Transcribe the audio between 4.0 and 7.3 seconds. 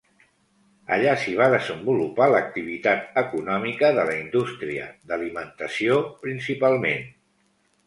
la indústria d’alimentació principalment.